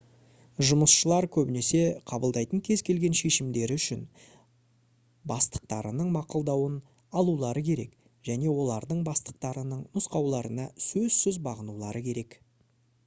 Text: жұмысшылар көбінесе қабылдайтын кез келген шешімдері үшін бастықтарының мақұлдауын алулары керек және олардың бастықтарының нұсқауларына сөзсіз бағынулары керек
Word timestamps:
жұмысшылар 0.67 1.25
көбінесе 1.33 1.79
қабылдайтын 2.11 2.61
кез 2.69 2.81
келген 2.87 3.17
шешімдері 3.19 3.75
үшін 3.81 3.99
бастықтарының 5.33 6.09
мақұлдауын 6.15 6.79
алулары 7.21 7.63
керек 7.69 7.91
және 8.31 8.51
олардың 8.61 9.03
бастықтарының 9.11 9.83
нұсқауларына 9.99 10.65
сөзсіз 10.87 11.37
бағынулары 11.51 12.03
керек 12.09 12.39